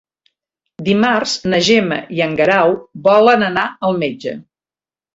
[0.87, 2.77] Dimarts na Gemma i en Guerau
[3.13, 4.39] volen anar al metge.